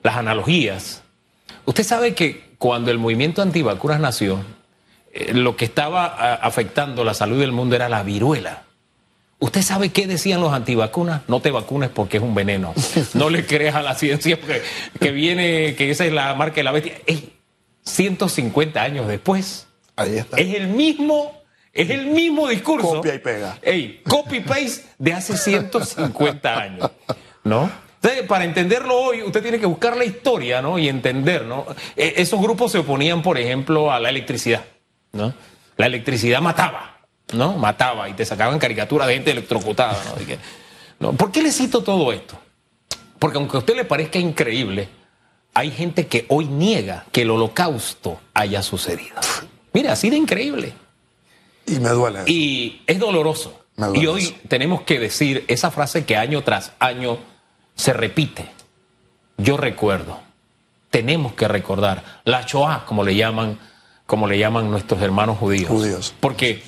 las 0.03 0.17
analogías. 0.17 1.03
Usted 1.65 1.85
sabe 1.85 2.15
que 2.15 2.55
cuando 2.59 2.91
el 2.91 2.99
movimiento 2.99 3.43
antivacunas 3.43 4.01
nació, 4.01 4.41
eh, 5.13 5.35
lo 5.35 5.57
que 5.57 5.65
estaba 5.65 6.35
afectando 6.35 7.05
la 7.05 7.15
salud 7.15 7.39
del 7.41 7.53
mundo 7.53 7.77
era 7.77 7.89
la 7.89 8.03
viruela. 8.03 8.63
¿Usted 9.39 9.61
sabe 9.61 9.91
qué 9.91 10.07
decían 10.07 10.41
los 10.41 10.53
antivacunas? 10.53 11.23
No 11.29 11.41
te 11.41 11.51
vacunes 11.51 11.91
porque 11.91 12.17
es 12.17 12.23
un 12.23 12.35
veneno. 12.35 12.73
No 13.15 13.29
le 13.29 13.45
creas 13.45 13.75
a 13.75 13.83
la 13.83 13.95
ciencia 13.95 14.39
porque, 14.41 14.63
que 14.99 15.11
viene, 15.11 15.75
que 15.75 15.91
esa 15.91 16.07
es 16.07 16.13
la 16.13 16.35
marca 16.35 16.57
de 16.57 16.63
la 16.63 16.73
bestia. 16.73 16.95
150 17.83 18.83
años 18.83 19.07
después. 19.07 19.67
Ahí 19.97 20.17
está. 20.17 20.37
Es 20.39 20.55
el 20.55 20.69
mismo 20.69 21.33
es 21.77 21.91
el 21.91 22.07
mismo 22.07 22.49
discurso. 22.49 22.97
Copia 22.97 23.15
y 23.15 23.19
pega. 23.19 23.59
Ey, 23.63 24.03
copy 24.09 24.41
paste 24.41 24.85
de 24.99 25.13
hace 25.13 25.37
150 25.37 26.59
años. 26.59 26.91
¿No? 27.45 27.71
Entonces, 27.97 28.27
para 28.27 28.45
entenderlo 28.45 28.97
hoy, 28.97 29.23
usted 29.23 29.43
tiene 29.43 29.59
que 29.59 29.67
buscar 29.67 29.97
la 29.97 30.05
historia, 30.05 30.63
¿no? 30.63 30.79
Y 30.79 30.89
entender, 30.89 31.45
¿no? 31.45 31.67
E, 31.97 32.15
esos 32.17 32.41
grupos 32.41 32.73
se 32.73 32.79
oponían, 32.79 33.23
por 33.23 33.39
ejemplo, 33.39 33.91
a 33.91 33.99
la 33.99 34.11
electricidad, 34.11 34.65
¿no? 35.13 35.35
La 35.77 35.87
electricidad 35.87 36.41
mataba, 36.41 37.01
¿no? 37.33 37.57
Mataba 37.57 38.09
y 38.09 38.15
te 38.15 38.25
sacaban 38.25 38.59
caricaturas 38.59 39.09
de 39.09 39.15
gente 39.15 39.31
electrocutada, 39.33 40.01
¿no? 41.01 41.13
¿Por 41.13 41.33
qué 41.33 41.43
le 41.43 41.51
cito 41.51 41.83
todo 41.83 42.13
esto? 42.13 42.39
Porque 43.19 43.39
aunque 43.39 43.57
a 43.57 43.61
usted 43.61 43.77
le 43.77 43.85
parezca 43.85 44.19
increíble, 44.19 44.89
hay 45.53 45.71
gente 45.71 46.07
que 46.07 46.27
hoy 46.29 46.47
niega 46.47 47.07
que 47.11 47.23
el 47.23 47.31
holocausto 47.31 48.21
haya 48.35 48.63
sucedido. 48.63 49.17
Mira, 49.73 49.93
así 49.93 50.11
de 50.11 50.17
increíble. 50.17 50.75
Y 51.67 51.81
me 51.81 51.91
duele. 51.91 52.21
Y 52.27 52.83
es 52.87 52.99
doloroso. 52.99 53.61
y 53.95 54.07
hoy 54.07 54.35
tenemos 54.49 54.83
que 54.83 54.99
decir 54.99 55.45
esa 55.49 55.71
frase 55.71 56.05
que 56.05 56.17
año 56.17 56.43
tras 56.43 56.73
año 56.79 57.19
se 57.75 57.93
repite. 57.93 58.49
Yo 59.39 59.57
recuerdo. 59.57 60.21
Tenemos 60.91 61.35
que 61.35 61.47
recordar 61.49 62.23
la 62.25 62.43
Shoah, 62.43 62.85
como 62.87 63.05
le 63.05 63.15
llaman, 63.17 63.59
como 64.07 64.27
le 64.27 64.39
llaman 64.39 64.71
nuestros 64.71 65.03
hermanos 65.03 65.39
judíos. 65.39 65.69
Judíos. 65.69 66.15
Porque 66.21 66.63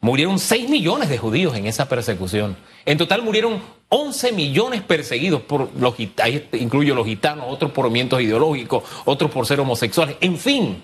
murieron 0.00 0.38
6 0.38 0.70
millones 0.70 1.08
de 1.08 1.18
judíos 1.18 1.54
en 1.56 1.66
esa 1.66 1.88
persecución. 1.88 2.56
En 2.86 2.96
total 2.96 3.22
murieron 3.22 3.60
11 3.88 4.32
millones 4.32 4.82
perseguidos 4.82 5.42
por 5.42 5.70
los 5.76 5.94
ahí 6.22 6.48
incluyo 6.52 6.94
los 6.94 7.06
gitanos, 7.06 7.46
otros 7.48 7.72
por 7.72 7.84
movimientos 7.84 8.20
ideológicos, 8.20 8.84
otros 9.04 9.30
por 9.30 9.46
ser 9.46 9.60
homosexuales. 9.60 10.16
En 10.20 10.38
fin, 10.38 10.82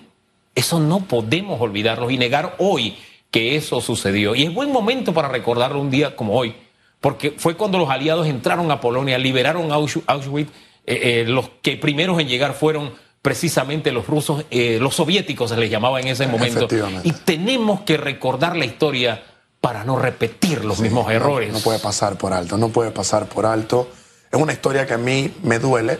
eso 0.53 0.79
no 0.79 0.99
podemos 0.99 1.59
olvidarlos 1.59 2.11
y 2.11 2.17
negar 2.17 2.55
hoy 2.59 2.97
que 3.31 3.55
eso 3.55 3.81
sucedió. 3.81 4.35
Y 4.35 4.43
es 4.43 4.53
buen 4.53 4.71
momento 4.71 5.13
para 5.13 5.29
recordarlo 5.29 5.79
un 5.79 5.89
día 5.89 6.15
como 6.15 6.35
hoy, 6.35 6.55
porque 6.99 7.31
fue 7.37 7.55
cuando 7.55 7.77
los 7.77 7.89
aliados 7.89 8.27
entraron 8.27 8.69
a 8.69 8.81
Polonia, 8.81 9.17
liberaron 9.17 9.71
Auschwitz, 9.71 10.51
eh, 10.85 11.21
eh, 11.21 11.25
los 11.25 11.49
que 11.61 11.77
primeros 11.77 12.19
en 12.19 12.27
llegar 12.27 12.53
fueron 12.53 12.93
precisamente 13.21 13.91
los 13.91 14.07
rusos, 14.07 14.45
eh, 14.51 14.79
los 14.81 14.95
soviéticos 14.95 15.51
se 15.51 15.57
les 15.57 15.71
llamaba 15.71 16.01
en 16.01 16.07
ese 16.07 16.27
momento. 16.27 16.67
Y 17.03 17.13
tenemos 17.13 17.81
que 17.81 17.97
recordar 17.97 18.55
la 18.57 18.65
historia 18.65 19.23
para 19.61 19.83
no 19.83 19.97
repetir 19.97 20.65
los 20.65 20.79
mismos 20.79 21.09
errores. 21.11 21.53
No, 21.53 21.59
puede 21.59 21.79
pasar 21.79 22.17
por 22.17 22.33
alto, 22.33 22.57
no 22.57 22.69
puede 22.69 22.91
pasar 22.91 23.27
por 23.27 23.45
alto. 23.45 23.89
Es 24.31 24.39
una 24.39 24.53
historia 24.53 24.85
que 24.85 24.95
a 24.95 24.97
mí 24.97 25.33
me 25.43 25.59
duele 25.59 25.99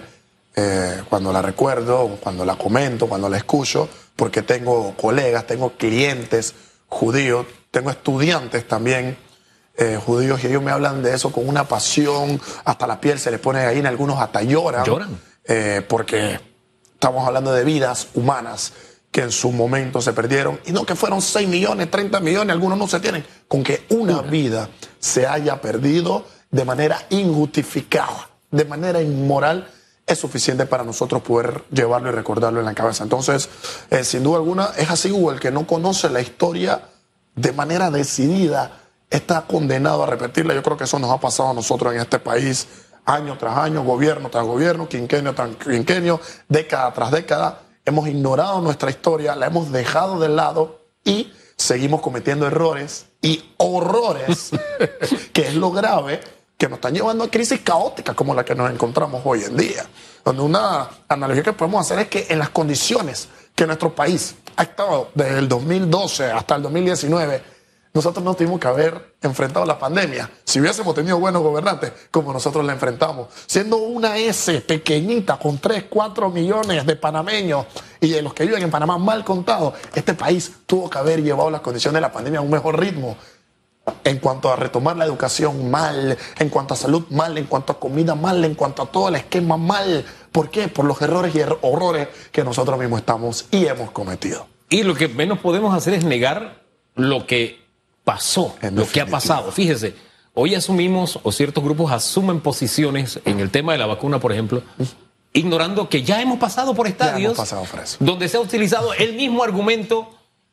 cuando 1.09 1.31
la 1.31 1.41
recuerdo, 1.41 2.17
cuando 2.21 2.43
la 2.43 2.55
comento, 2.55 3.07
cuando 3.07 3.29
la 3.29 3.37
escucho, 3.37 3.87
porque 4.15 4.41
tengo 4.41 4.95
colegas, 4.97 5.47
tengo 5.47 5.71
clientes 5.71 6.53
judíos, 6.91 7.47
tengo 7.71 7.89
estudiantes 7.89 8.67
también 8.67 9.17
eh, 9.77 9.97
judíos 10.05 10.43
y 10.43 10.47
ellos 10.47 10.61
me 10.61 10.71
hablan 10.71 11.01
de 11.01 11.15
eso 11.15 11.31
con 11.31 11.47
una 11.47 11.63
pasión, 11.63 12.39
hasta 12.65 12.85
la 12.85 12.99
piel 12.99 13.17
se 13.17 13.31
les 13.31 13.39
pone 13.39 13.61
ahí, 13.61 13.79
en 13.79 13.87
algunos 13.87 14.19
hasta 14.19 14.43
lloran. 14.43 14.85
Lloran. 14.85 15.19
Eh, 15.45 15.81
porque 15.87 16.39
estamos 16.93 17.25
hablando 17.25 17.53
de 17.53 17.63
vidas 17.63 18.09
humanas 18.13 18.73
que 19.09 19.21
en 19.21 19.31
su 19.31 19.51
momento 19.51 20.01
se 20.01 20.13
perdieron, 20.13 20.59
y 20.65 20.71
no 20.71 20.85
que 20.85 20.95
fueron 20.95 21.21
6 21.21 21.47
millones, 21.47 21.89
30 21.89 22.19
millones, 22.19 22.53
algunos 22.53 22.77
no 22.77 22.87
se 22.87 22.99
tienen, 22.99 23.25
con 23.47 23.63
que 23.63 23.85
una 23.89 24.21
vida 24.21 24.69
se 24.99 25.25
haya 25.25 25.59
perdido 25.61 26.25
de 26.49 26.65
manera 26.65 27.05
injustificada, 27.09 28.29
de 28.51 28.65
manera 28.65 29.01
inmoral, 29.01 29.69
es 30.05 30.19
suficiente 30.19 30.65
para 30.65 30.83
nosotros 30.83 31.21
poder 31.21 31.63
llevarlo 31.71 32.09
y 32.09 32.11
recordarlo 32.11 32.59
en 32.59 32.65
la 32.65 32.73
cabeza. 32.73 33.03
Entonces, 33.03 33.49
eh, 33.89 34.03
sin 34.03 34.23
duda 34.23 34.37
alguna, 34.37 34.71
es 34.77 34.89
así, 34.89 35.11
Hugo, 35.11 35.31
el 35.31 35.39
que 35.39 35.51
no 35.51 35.65
conoce 35.65 36.09
la 36.09 36.21
historia 36.21 36.81
de 37.35 37.53
manera 37.53 37.91
decidida 37.91 38.81
está 39.09 39.41
condenado 39.41 40.03
a 40.03 40.07
repetirla. 40.07 40.53
Yo 40.53 40.63
creo 40.63 40.77
que 40.77 40.85
eso 40.85 40.99
nos 40.99 41.11
ha 41.11 41.19
pasado 41.19 41.49
a 41.51 41.53
nosotros 41.53 41.93
en 41.93 41.99
este 41.99 42.19
país 42.19 42.67
año 43.05 43.37
tras 43.37 43.57
año, 43.57 43.83
gobierno 43.83 44.29
tras 44.29 44.45
gobierno, 44.45 44.87
quinquenio 44.87 45.33
tras 45.33 45.55
quinquenio, 45.55 46.19
década 46.47 46.93
tras 46.93 47.11
década. 47.11 47.61
Hemos 47.85 48.07
ignorado 48.07 48.61
nuestra 48.61 48.89
historia, 48.89 49.35
la 49.35 49.47
hemos 49.47 49.71
dejado 49.71 50.19
de 50.19 50.29
lado 50.29 50.81
y 51.03 51.31
seguimos 51.55 52.01
cometiendo 52.01 52.47
errores 52.47 53.07
y 53.21 53.53
horrores, 53.57 54.51
que 55.33 55.47
es 55.47 55.55
lo 55.55 55.71
grave 55.71 56.21
que 56.61 56.69
nos 56.69 56.77
están 56.77 56.93
llevando 56.93 57.23
a 57.23 57.27
crisis 57.27 57.59
caóticas 57.61 58.15
como 58.15 58.35
la 58.35 58.45
que 58.45 58.53
nos 58.53 58.69
encontramos 58.69 59.23
hoy 59.25 59.41
en 59.41 59.57
día. 59.57 59.83
Donde 60.23 60.43
una 60.43 60.87
analogía 61.07 61.41
que 61.41 61.53
podemos 61.53 61.83
hacer 61.83 61.97
es 61.97 62.07
que 62.07 62.27
en 62.29 62.37
las 62.37 62.49
condiciones 62.49 63.29
que 63.55 63.65
nuestro 63.65 63.95
país 63.95 64.35
ha 64.57 64.61
estado 64.61 65.09
desde 65.15 65.39
el 65.39 65.49
2012 65.49 66.25
hasta 66.25 66.57
el 66.57 66.61
2019, 66.61 67.41
nosotros 67.95 68.23
no 68.23 68.35
tuvimos 68.35 68.59
que 68.59 68.67
haber 68.67 69.15
enfrentado 69.23 69.65
la 69.65 69.79
pandemia 69.79 70.29
si 70.43 70.61
hubiésemos 70.61 70.93
tenido 70.93 71.19
buenos 71.19 71.41
gobernantes 71.41 71.93
como 72.11 72.31
nosotros 72.31 72.63
la 72.63 72.73
enfrentamos. 72.73 73.29
Siendo 73.47 73.77
una 73.77 74.19
S 74.19 74.61
pequeñita 74.61 75.39
con 75.39 75.57
3, 75.57 75.85
4 75.89 76.29
millones 76.29 76.85
de 76.85 76.95
panameños 76.95 77.65
y 77.99 78.11
de 78.11 78.21
los 78.21 78.35
que 78.35 78.45
viven 78.45 78.61
en 78.61 78.69
Panamá 78.69 78.99
mal 78.99 79.25
contados, 79.25 79.73
este 79.95 80.13
país 80.13 80.51
tuvo 80.67 80.91
que 80.91 80.99
haber 80.99 81.23
llevado 81.23 81.49
las 81.49 81.61
condiciones 81.61 81.95
de 81.95 82.01
la 82.01 82.11
pandemia 82.11 82.39
a 82.39 82.43
un 82.43 82.51
mejor 82.51 82.79
ritmo 82.79 83.17
en 84.03 84.19
cuanto 84.19 84.51
a 84.51 84.55
retomar 84.55 84.97
la 84.97 85.05
educación 85.05 85.69
mal, 85.69 86.17
en 86.39 86.49
cuanto 86.49 86.73
a 86.73 86.77
salud 86.77 87.03
mal, 87.09 87.37
en 87.37 87.45
cuanto 87.45 87.73
a 87.73 87.79
comida 87.79 88.15
mal, 88.15 88.43
en 88.45 88.55
cuanto 88.55 88.83
a 88.83 88.85
todo 88.87 89.09
el 89.09 89.15
esquema 89.15 89.57
mal. 89.57 90.05
¿Por 90.31 90.49
qué? 90.49 90.67
Por 90.67 90.85
los 90.85 91.01
errores 91.01 91.35
y 91.35 91.39
er-, 91.39 91.57
horrores 91.61 92.07
que 92.31 92.43
nosotros 92.43 92.79
mismos 92.79 92.99
estamos 92.99 93.47
y 93.51 93.65
hemos 93.65 93.91
cometido. 93.91 94.47
Y 94.69 94.83
lo 94.83 94.95
que 94.95 95.07
menos 95.07 95.39
podemos 95.39 95.75
hacer 95.75 95.93
es 95.93 96.03
negar 96.03 96.63
lo 96.95 97.25
que 97.25 97.61
pasó, 98.03 98.55
lo 98.71 98.87
que 98.87 99.01
ha 99.01 99.05
pasado. 99.05 99.51
Fíjese, 99.51 99.95
hoy 100.33 100.55
asumimos, 100.55 101.19
o 101.23 101.31
ciertos 101.31 101.63
grupos 101.63 101.91
asumen 101.91 102.39
posiciones 102.39 103.19
en 103.25 103.39
el 103.39 103.51
tema 103.51 103.73
de 103.73 103.79
la 103.79 103.85
vacuna, 103.85 104.19
por 104.19 104.31
ejemplo, 104.31 104.63
ignorando 105.33 105.89
que 105.89 106.03
ya 106.03 106.21
hemos 106.21 106.39
pasado 106.39 106.73
por 106.73 106.87
estadios 106.87 107.37
donde 107.99 108.29
se 108.29 108.37
ha 108.37 108.39
utilizado 108.39 108.93
el 108.93 109.13
mismo 109.15 109.43
argumento 109.43 110.09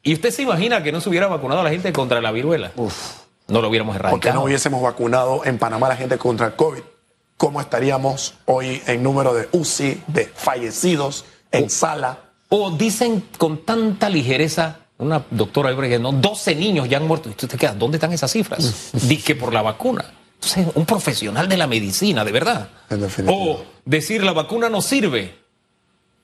y 0.09 0.15
usted 0.15 0.31
se 0.31 0.41
imagina 0.41 0.83
que 0.83 0.91
no 0.91 1.03
se 1.03 1.11
hubiera 1.11 1.27
vacunado 1.27 1.61
a 1.61 1.65
la 1.65 1.69
gente 1.69 1.93
contra 1.93 2.23
la 2.23 2.33
viruela. 2.33 2.73
no 3.47 3.61
lo 3.61 3.69
hubiéramos 3.69 3.95
erradicado. 3.95 4.13
Porque 4.13 4.33
no 4.33 4.45
hubiésemos 4.45 4.81
vacunado 4.81 5.45
en 5.45 5.59
Panamá 5.59 5.89
a 5.89 5.91
la 5.91 5.97
gente 5.97 6.17
contra 6.17 6.47
el 6.47 6.55
COVID. 6.55 6.81
¿Cómo 7.37 7.61
estaríamos 7.61 8.33
hoy 8.47 8.83
en 8.87 9.03
número 9.03 9.35
de 9.35 9.51
UCI, 9.53 10.03
de 10.07 10.25
fallecidos, 10.25 11.27
en 11.53 11.69
sala? 11.69 12.21
O 12.49 12.71
dicen 12.71 13.23
con 13.37 13.67
tanta 13.67 14.09
ligereza, 14.09 14.79
una 14.97 15.27
doctora 15.31 15.77
que 15.77 15.99
no, 15.99 16.13
12 16.13 16.55
niños 16.55 16.89
ya 16.89 16.97
han 16.97 17.07
muerto. 17.07 17.29
Y 17.29 17.35
tú 17.35 17.47
te 17.47 17.59
quedas, 17.59 17.79
¿dónde 17.79 17.99
están 17.99 18.15
esas 18.15 18.33
cifras? 18.33 18.91
Dice 18.95 19.23
que 19.23 19.35
por 19.35 19.53
la 19.53 19.61
vacuna. 19.61 20.07
Entonces, 20.37 20.69
un 20.75 20.87
profesional 20.87 21.51
de 21.51 21.59
la 21.59 21.67
medicina, 21.67 22.25
de 22.25 22.33
verdad. 22.33 22.71
En 22.89 23.03
definitiva. 23.03 23.39
O 23.39 23.63
decir 23.85 24.25
la 24.25 24.33
vacuna 24.33 24.71
no 24.71 24.81
sirve. 24.81 25.35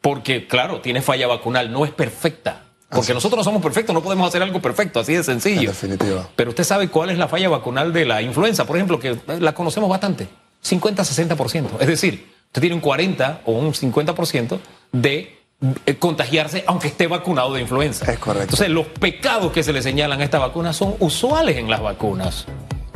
Porque, 0.01 0.47
claro, 0.47 0.81
tiene 0.81 1.03
falla 1.03 1.27
vacunal, 1.27 1.71
no 1.71 1.85
es 1.85 1.91
perfecta. 1.91 2.63
Porque 2.89 3.07
Así. 3.07 3.15
nosotros 3.15 3.39
no 3.39 3.45
somos 3.45 3.63
perfectos, 3.63 3.93
no 3.95 4.03
podemos 4.03 4.29
hacer 4.29 4.43
algo 4.43 4.61
perfecto, 4.63 5.01
así 5.01 5.13
de 5.13 5.19
En 5.19 5.25
sencillo. 5.25 5.71
definitiva. 5.71 6.29
Pero 6.37 6.51
usted 6.51 6.65
sabe 6.65 6.89
cuál 6.89 7.11
es 7.11 7.19
la 7.19 7.27
falla 7.29 7.49
vacunal 7.49 7.93
de 7.93 8.05
la 8.05 8.23
influenza, 8.23 8.65
por 8.67 8.77
ejemplo, 8.77 8.99
que 9.01 9.17
la 9.41 9.53
conocemos 9.55 9.89
bastante. 9.91 10.29
50-60%. 10.63 11.67
Es 11.81 11.87
decir, 11.87 12.33
usted 12.47 12.61
tiene 12.61 12.75
un 12.77 12.81
40 12.81 13.41
o 13.47 13.53
un 13.53 13.73
50% 13.73 14.59
de 14.93 15.39
eh, 15.87 15.95
contagiarse 15.97 16.65
aunque 16.67 16.89
esté 16.89 17.07
vacunado 17.07 17.55
de 17.55 17.61
influenza. 17.61 18.11
Es 18.11 18.19
correcto. 18.19 18.45
Entonces, 18.45 18.69
los 18.71 18.87
pecados 18.87 19.53
que 19.53 19.63
se 19.63 19.73
le 19.73 19.83
señalan 19.83 20.21
a 20.21 20.25
esta 20.25 20.39
vacuna 20.39 20.73
son 20.73 20.95
usuales 21.01 21.57
en 21.57 21.69
las 21.71 21.81
vacunas, 21.81 22.47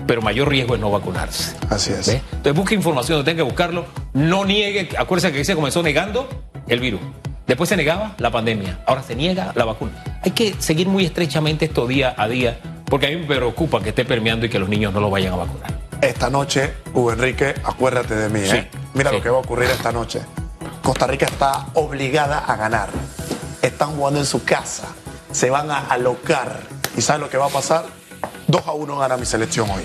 pero 0.06 0.22
mayor 0.22 0.48
riesgo 0.48 0.74
es 0.74 0.80
no 0.80 0.90
vacunarse. 0.90 1.56
Así 1.70 1.92
es. 1.92 2.06
¿Ve? 2.06 2.22
Entonces 2.32 2.54
busque 2.54 2.74
información 2.74 3.24
tenga 3.24 3.38
que 3.38 3.42
buscarlo. 3.42 3.86
No 4.14 4.44
niegue, 4.44 4.88
acuérdese 4.98 5.32
que 5.32 5.44
se 5.44 5.54
comenzó 5.54 5.82
negando 5.82 6.28
el 6.68 6.80
virus. 6.80 7.00
Después 7.48 7.70
se 7.70 7.76
negaba 7.76 8.14
la 8.18 8.30
pandemia. 8.30 8.78
Ahora 8.86 9.02
se 9.02 9.16
niega 9.16 9.52
la 9.54 9.64
vacuna. 9.64 10.04
Hay 10.22 10.32
que 10.32 10.54
seguir 10.58 10.86
muy 10.86 11.06
estrechamente 11.06 11.64
esto 11.64 11.86
día 11.86 12.14
a 12.16 12.28
día, 12.28 12.60
porque 12.84 13.06
a 13.06 13.08
mí 13.08 13.16
me 13.16 13.24
preocupa 13.24 13.82
que 13.82 13.88
esté 13.88 14.04
permeando 14.04 14.44
y 14.44 14.50
que 14.50 14.58
los 14.58 14.68
niños 14.68 14.92
no 14.92 15.00
lo 15.00 15.08
vayan 15.08 15.32
a 15.32 15.36
vacunar. 15.36 15.78
Esta 16.02 16.28
noche, 16.28 16.74
Hugo 16.92 17.10
Enrique, 17.10 17.54
acuérdate 17.64 18.14
de 18.14 18.28
mí, 18.28 18.40
¿eh? 18.40 18.68
Mira 18.92 19.10
sí. 19.10 19.16
lo 19.16 19.22
que 19.22 19.30
va 19.30 19.38
a 19.38 19.40
ocurrir 19.40 19.70
esta 19.70 19.90
noche. 19.90 20.20
Costa 20.82 21.06
Rica 21.06 21.24
está 21.24 21.68
obligada 21.72 22.38
a 22.38 22.54
ganar. 22.56 22.90
Están 23.62 23.96
jugando 23.96 24.20
en 24.20 24.26
su 24.26 24.44
casa. 24.44 24.88
Se 25.32 25.48
van 25.48 25.70
a 25.70 25.78
alocar. 25.86 26.60
¿Y 26.98 27.00
sabes 27.00 27.22
lo 27.22 27.30
que 27.30 27.38
va 27.38 27.46
a 27.46 27.50
pasar? 27.50 27.86
2 28.46 28.62
a 28.66 28.72
1 28.72 28.98
gana 28.98 29.16
mi 29.16 29.24
selección 29.24 29.70
hoy. 29.70 29.84